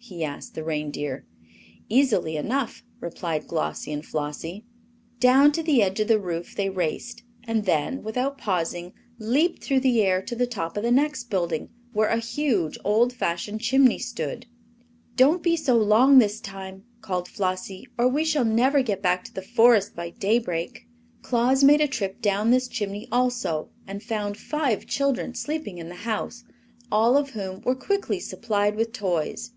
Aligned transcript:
he 0.00 0.24
asked 0.24 0.54
the 0.54 0.64
reindeer. 0.64 1.26
"Easily 1.90 2.36
enough," 2.38 2.82
replied 2.98 3.46
Glossie 3.46 3.92
and 3.92 4.06
Flossie. 4.06 4.64
Down 5.20 5.52
to 5.52 5.62
the 5.62 5.82
edge 5.82 6.00
of 6.00 6.08
the 6.08 6.20
roof 6.20 6.54
they 6.54 6.70
raced, 6.70 7.24
and 7.44 7.66
then, 7.66 8.02
without 8.02 8.38
pausing, 8.38 8.94
leaped 9.18 9.62
through 9.62 9.80
the 9.80 10.00
air 10.00 10.22
to 10.22 10.34
the 10.34 10.46
top 10.46 10.78
of 10.78 10.82
the 10.82 10.90
next 10.92 11.24
building, 11.24 11.68
where 11.92 12.08
a 12.08 12.20
huge, 12.20 12.78
old 12.84 13.12
fashioned 13.12 13.60
chimney 13.60 13.98
stood. 13.98 14.46
"Don't 15.16 15.42
be 15.42 15.56
so 15.56 15.76
long, 15.76 16.18
this 16.18 16.40
time," 16.40 16.84
called 17.02 17.28
Flossie, 17.28 17.86
"or 17.98 18.08
we 18.08 18.24
shall 18.24 18.46
never 18.46 18.80
get 18.82 19.02
back 19.02 19.24
to 19.24 19.34
the 19.34 19.42
Forest 19.42 19.94
by 19.94 20.08
daybreak." 20.10 20.86
Claus 21.20 21.62
made 21.62 21.80
a 21.82 21.88
trip 21.88 22.22
down 22.22 22.50
this 22.50 22.68
chimney 22.68 23.08
also 23.12 23.68
and 23.86 24.02
found 24.02 24.38
five 24.38 24.86
children 24.86 25.34
sleeping 25.34 25.76
in 25.76 25.90
the 25.90 25.96
house, 26.06 26.44
all 26.90 27.18
of 27.18 27.30
whom 27.30 27.60
were 27.62 27.74
quickly 27.74 28.20
supplied 28.20 28.74
with 28.74 28.92
toys. 28.92 29.50